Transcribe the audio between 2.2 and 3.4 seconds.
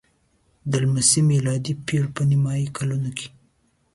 نیمايي کلونو کې.